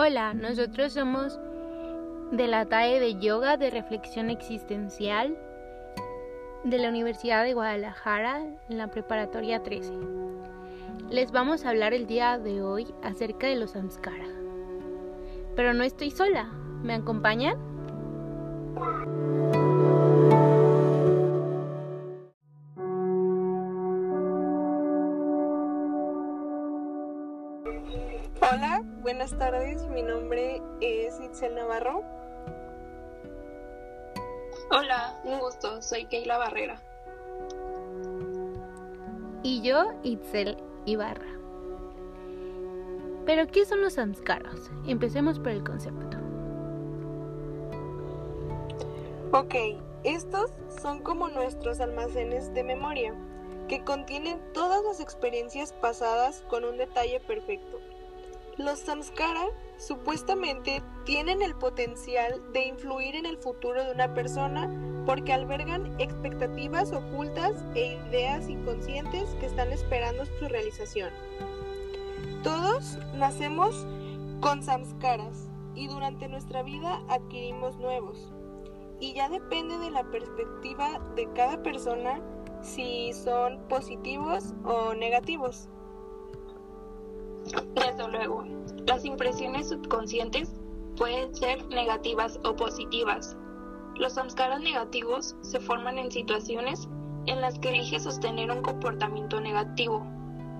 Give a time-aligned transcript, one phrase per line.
[0.00, 1.40] Hola, nosotros somos
[2.30, 5.36] de la TAE de Yoga de Reflexión Existencial
[6.62, 9.92] de la Universidad de Guadalajara en la preparatoria 13.
[11.10, 14.28] Les vamos a hablar el día de hoy acerca de los samskara.
[15.56, 16.44] Pero no estoy sola,
[16.84, 17.58] ¿me acompañan?
[29.58, 29.88] Tardes.
[29.88, 32.02] Mi nombre es Itzel Navarro.
[34.70, 35.80] Hola, un gusto.
[35.82, 36.80] Soy Keila Barrera.
[39.42, 41.26] Y yo, Itzel Ibarra.
[43.24, 44.70] Pero, ¿qué son los samskaras?
[44.86, 46.16] Empecemos por el concepto.
[49.32, 49.54] Ok,
[50.04, 53.14] estos son como nuestros almacenes de memoria,
[53.68, 57.78] que contienen todas las experiencias pasadas con un detalle perfecto.
[58.58, 64.68] Los samskara supuestamente tienen el potencial de influir en el futuro de una persona
[65.06, 71.10] porque albergan expectativas ocultas e ideas inconscientes que están esperando su realización.
[72.42, 73.86] Todos nacemos
[74.40, 78.32] con samskaras y durante nuestra vida adquirimos nuevos.
[78.98, 82.20] Y ya depende de la perspectiva de cada persona
[82.60, 85.68] si son positivos o negativos.
[87.74, 88.44] Desde luego,
[88.86, 90.50] las impresiones subconscientes
[90.96, 93.36] pueden ser negativas o positivas.
[93.96, 96.88] Los samskaras negativos se forman en situaciones
[97.26, 100.06] en las que eliges sostener un comportamiento negativo,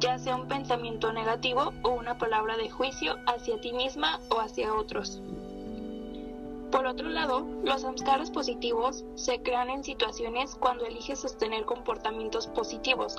[0.00, 4.74] ya sea un pensamiento negativo o una palabra de juicio hacia ti misma o hacia
[4.74, 5.22] otros.
[6.70, 13.16] Por otro lado, los samskaras positivos se crean en situaciones cuando eliges sostener comportamientos positivos,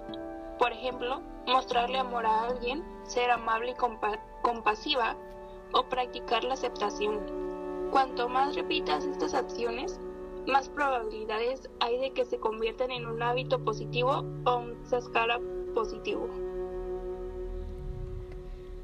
[0.59, 3.75] por ejemplo, mostrarle amor a alguien, ser amable y
[4.43, 5.15] compasiva
[5.71, 7.19] o practicar la aceptación.
[7.91, 9.99] Cuanto más repitas estas acciones,
[10.45, 15.39] más probabilidades hay de que se conviertan en un hábito positivo o un samskara
[15.73, 16.29] positivo.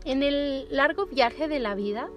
[0.05, 2.09] En el largo viaje de la vida,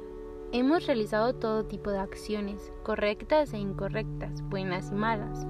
[0.52, 5.46] hemos realizado todo tipo de acciones, correctas e incorrectas, buenas y malas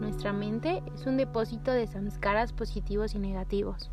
[0.00, 3.90] nuestra mente es un depósito de samskaras positivos y negativos.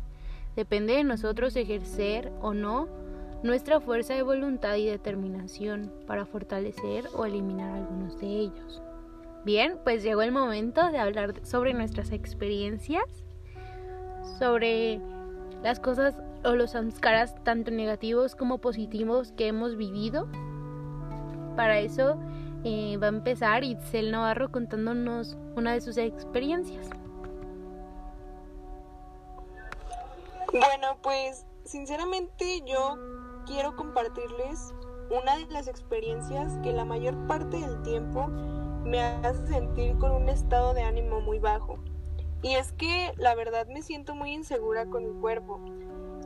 [0.54, 2.88] Depende de nosotros ejercer o no
[3.42, 8.82] nuestra fuerza de voluntad y determinación para fortalecer o eliminar algunos de ellos.
[9.44, 13.04] Bien, pues llegó el momento de hablar sobre nuestras experiencias,
[14.38, 15.00] sobre
[15.62, 20.28] las cosas o los samskaras tanto negativos como positivos que hemos vivido.
[21.54, 22.18] Para eso
[23.00, 26.88] va a empezar Itzel Navarro contándonos una de sus experiencias.
[30.50, 32.98] Bueno, pues sinceramente yo
[33.46, 34.74] quiero compartirles
[35.10, 40.28] una de las experiencias que la mayor parte del tiempo me hace sentir con un
[40.28, 41.78] estado de ánimo muy bajo.
[42.42, 45.60] Y es que la verdad me siento muy insegura con mi cuerpo,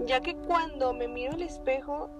[0.06, 2.10] ya que cuando me miro al espejo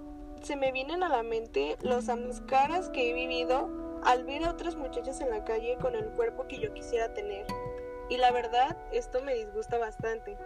[0.41, 2.05] se me vienen a la mente los
[2.47, 6.47] caras que he vivido al ver a otras muchachas en la calle con el cuerpo
[6.47, 7.45] que yo quisiera tener.
[8.09, 10.37] Y la verdad, esto me disgusta bastante.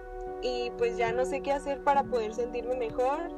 [0.41, 3.31] Y pues ya no sé qué hacer para poder sentirme mejor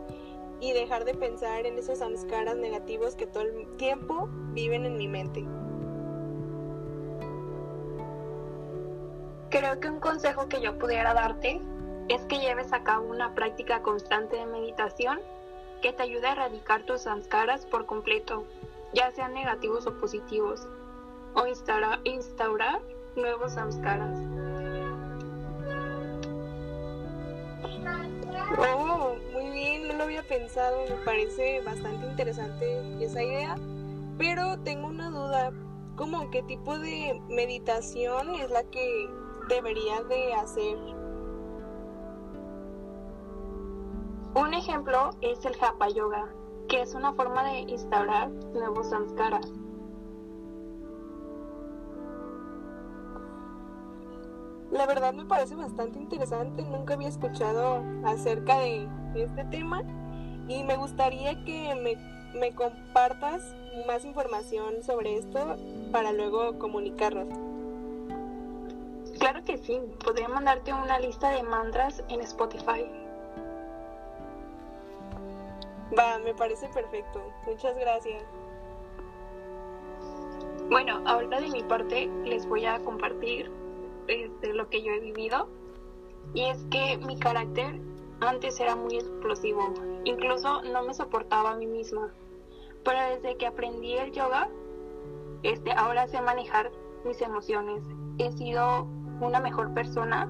[0.59, 5.07] y dejar de pensar en esos samskaras negativos que todo el tiempo viven en mi
[5.07, 5.45] mente.
[9.49, 11.61] Creo que un consejo que yo pudiera darte
[12.09, 15.19] es que lleves a cabo una práctica constante de meditación
[15.81, 18.45] que te ayude a erradicar tus samskaras por completo
[18.93, 20.67] ya sean negativos o positivos,
[21.33, 22.81] o instaurar, instaurar
[23.15, 24.17] nuevos samskaras.
[28.59, 33.55] Oh, muy bien, no lo había pensado, me parece bastante interesante esa idea,
[34.17, 35.51] pero tengo una duda,
[35.95, 39.09] ¿cómo qué tipo de meditación es la que
[39.49, 40.77] debería de hacer?
[44.33, 46.28] Un ejemplo es el Japa Yoga,
[46.67, 49.47] que es una forma de instaurar nuevos samskaras.
[54.72, 59.81] La verdad me parece bastante interesante, nunca había escuchado acerca de este tema
[60.47, 61.96] y me gustaría que me,
[62.37, 63.55] me compartas
[63.87, 65.55] más información sobre esto
[65.91, 67.28] para luego comunicarnos.
[69.19, 72.85] Claro que sí, podría mandarte una lista de mantras en Spotify.
[75.95, 77.22] Va, me parece perfecto.
[77.45, 78.23] Muchas gracias.
[80.69, 83.51] Bueno, ahora de mi parte les voy a compartir
[84.07, 85.47] este, lo que yo he vivido.
[86.34, 87.79] Y es que mi carácter
[88.19, 89.73] antes era muy explosivo.
[90.03, 92.11] Incluso no me soportaba a mí misma.
[92.83, 94.49] Pero desde que aprendí el yoga,
[95.43, 96.72] este, ahora sé manejar
[97.05, 97.83] mis emociones.
[98.17, 98.87] He sido
[99.22, 100.28] una mejor persona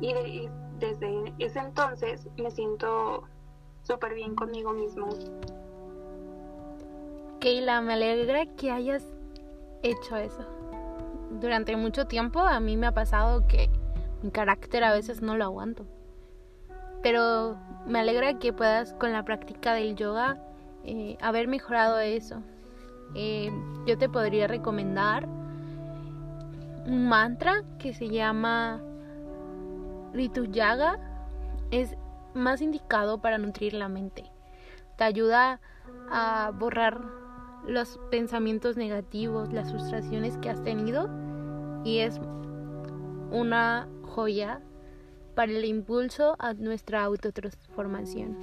[0.00, 0.48] y,
[0.78, 3.24] desde ese entonces me siento
[3.90, 5.08] súper bien conmigo mismo.
[7.40, 9.04] Keila, me alegra que hayas
[9.82, 10.46] hecho eso.
[11.40, 13.68] Durante mucho tiempo a mí me ha pasado que
[14.22, 15.86] mi carácter a veces no lo aguanto.
[17.02, 20.38] Pero me alegra que puedas con la práctica del yoga
[20.84, 22.42] eh, haber mejorado eso.
[23.16, 23.50] Eh,
[23.86, 25.26] yo te podría recomendar
[26.86, 28.80] un mantra que se llama
[30.14, 30.98] Yaga.
[31.72, 31.96] Es
[32.34, 34.24] más indicado para nutrir la mente.
[34.96, 35.60] Te ayuda
[36.10, 37.00] a borrar
[37.66, 41.08] los pensamientos negativos, las frustraciones que has tenido
[41.84, 42.20] y es
[43.30, 44.60] una joya
[45.34, 48.36] para el impulso a nuestra autotransformación.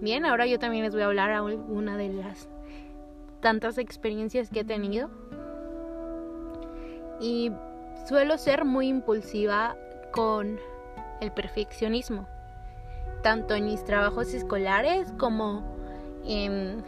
[0.00, 2.48] Bien, ahora yo también les voy a hablar a una de las
[3.40, 5.10] tantas experiencias que he tenido.
[7.20, 7.50] Y
[8.06, 9.76] suelo ser muy impulsiva
[10.12, 10.58] con
[11.20, 12.28] el perfeccionismo,
[13.22, 15.62] tanto en mis trabajos escolares como
[16.24, 16.84] en,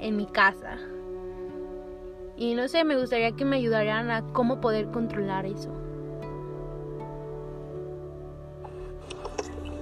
[0.00, 0.78] en mi casa.
[2.36, 5.70] Y no sé, me gustaría que me ayudaran a cómo poder controlar eso.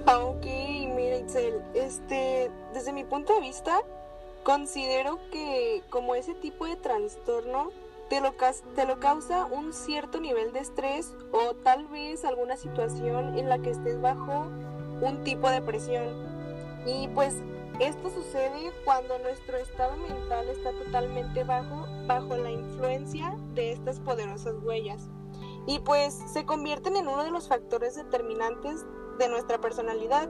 [0.07, 0.45] Ah, ok,
[0.95, 3.79] mira Itzel, este, desde mi punto de vista,
[4.43, 7.71] considero que como ese tipo de trastorno
[8.09, 8.33] te lo,
[8.73, 13.59] te lo causa un cierto nivel de estrés o tal vez alguna situación en la
[13.59, 14.47] que estés bajo
[15.01, 16.07] un tipo de presión.
[16.85, 17.35] Y pues
[17.79, 24.55] esto sucede cuando nuestro estado mental está totalmente bajo, bajo la influencia de estas poderosas
[24.63, 25.09] huellas.
[25.67, 28.85] Y pues se convierten en uno de los factores determinantes
[29.19, 30.29] de nuestra personalidad.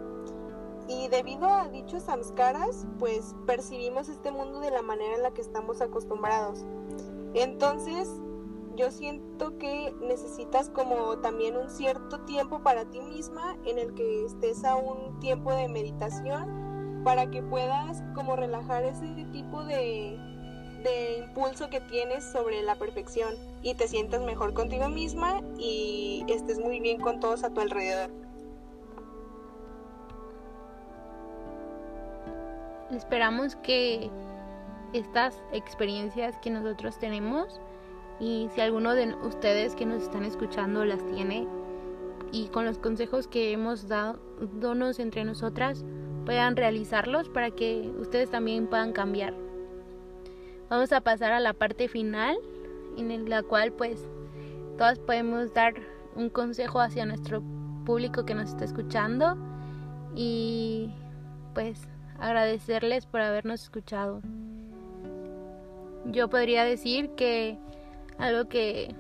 [0.89, 5.41] Y debido a dichos samskaras, pues percibimos este mundo de la manera en la que
[5.41, 6.65] estamos acostumbrados.
[7.33, 8.09] Entonces,
[8.77, 14.25] yo siento que necesitas como también un cierto tiempo para ti misma en el que
[14.25, 20.17] estés a un tiempo de meditación para que puedas como relajar ese tipo de,
[20.83, 23.33] de impulso que tienes sobre la perfección
[23.63, 28.11] y te sientas mejor contigo misma y estés muy bien con todos a tu alrededor.
[32.91, 34.09] Esperamos que
[34.93, 37.59] estas experiencias que nosotros tenemos
[38.19, 41.47] y si alguno de ustedes que nos están escuchando las tiene
[42.31, 44.19] y con los consejos que hemos dado
[44.59, 45.85] donos entre nosotras
[46.25, 49.33] puedan realizarlos para que ustedes también puedan cambiar.
[50.69, 52.37] Vamos a pasar a la parte final
[52.97, 54.05] en la cual pues
[54.77, 55.75] todas podemos dar
[56.15, 57.41] un consejo hacia nuestro
[57.85, 59.37] público que nos está escuchando
[60.15, 60.89] y
[61.53, 61.87] pues
[62.19, 64.21] agradecerles por habernos escuchado.
[66.05, 67.57] Yo podría decir que
[68.17, 68.93] algo que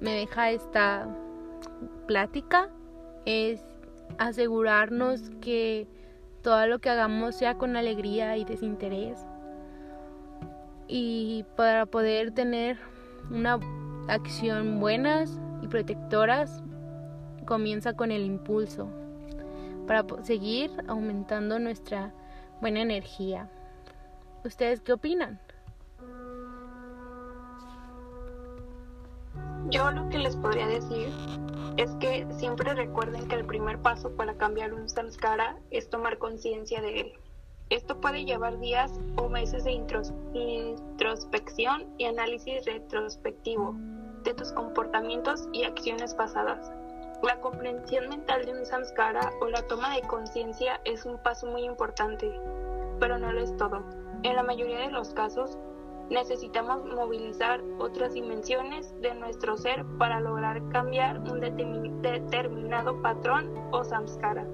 [0.00, 1.08] me deja esta
[2.06, 2.68] plática
[3.24, 3.64] es
[4.18, 5.86] asegurarnos que
[6.42, 9.18] todo lo que hagamos sea con alegría y desinterés.
[10.86, 12.78] Y para poder tener
[13.30, 13.58] una
[14.08, 16.62] acción buenas y protectoras,
[17.46, 18.88] comienza con el impulso
[19.86, 22.12] para seguir aumentando nuestra
[22.60, 23.48] buena energía.
[24.44, 25.40] ¿Ustedes qué opinan?
[29.70, 31.08] Yo lo que les podría decir
[31.76, 36.80] es que siempre recuerden que el primer paso para cambiar un samskara es tomar conciencia
[36.80, 37.12] de él.
[37.70, 39.72] Esto puede llevar días o meses de
[40.34, 43.74] introspección y análisis retrospectivo
[44.22, 46.70] de tus comportamientos y acciones pasadas.
[47.22, 51.62] La comprensión mental de un samskara o la toma de conciencia es un paso muy
[51.64, 52.30] importante,
[53.00, 53.82] pero no lo es todo.
[54.24, 55.58] En la mayoría de los casos,
[56.10, 64.46] necesitamos movilizar otras dimensiones de nuestro ser para lograr cambiar un determinado patrón o samskara.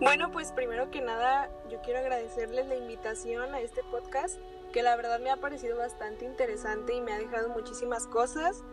[0.00, 4.40] Bueno, pues primero que nada yo quiero agradecerles la invitación a este podcast
[4.72, 8.64] que la verdad me ha parecido bastante interesante y me ha dejado muchísimas cosas,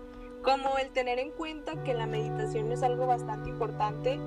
[0.42, 4.20] como el tener en cuenta que la meditación es algo bastante importante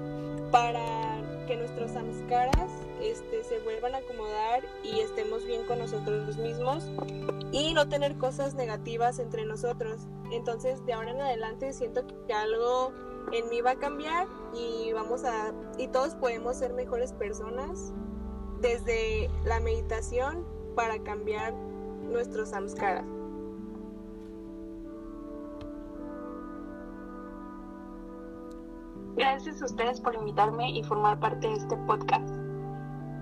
[0.51, 2.71] para que nuestros samskaras
[3.03, 6.85] este, se vuelvan a acomodar y estemos bien con nosotros mismos
[7.53, 10.01] y no tener cosas negativas entre nosotros.
[10.33, 12.93] Entonces, de ahora en adelante siento que algo
[13.33, 17.93] en mí va a cambiar y vamos a y todos podemos ser mejores personas
[18.61, 20.45] desde la meditación
[20.75, 21.55] para cambiar
[22.03, 23.20] nuestros samskaras.
[29.17, 32.29] Gracias a ustedes por invitarme y formar parte de este podcast.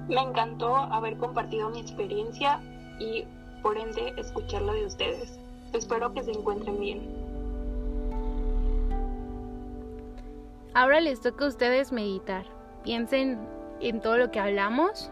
[0.09, 2.61] Me encantó haber compartido mi experiencia
[2.99, 3.25] y
[3.63, 5.39] por ende escuchar la de ustedes.
[5.73, 7.29] Espero que se encuentren bien.
[10.75, 12.47] Ahora les toca a ustedes meditar.
[12.85, 13.39] Piensen
[13.81, 15.11] en todo lo que hablamos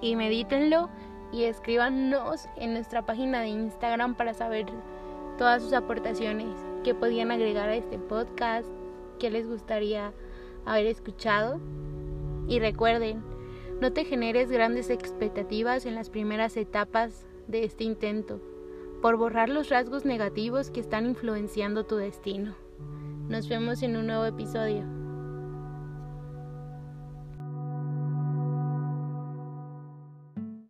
[0.00, 0.88] y medítenlo
[1.32, 4.66] y escríbanos en nuestra página de Instagram para saber
[5.38, 8.68] todas sus aportaciones que podían agregar a este podcast,
[9.20, 10.12] que les gustaría
[10.66, 11.60] haber escuchado.
[12.48, 13.22] Y recuerden,
[13.80, 18.40] no te generes grandes expectativas en las primeras etapas de este intento,
[19.00, 22.56] por borrar los rasgos negativos que están influenciando tu destino.
[23.28, 24.99] Nos vemos en un nuevo episodio.